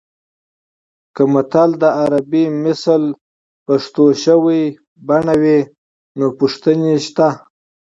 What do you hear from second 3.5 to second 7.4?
پښتو شوې بڼه وي نو پوښتنې شته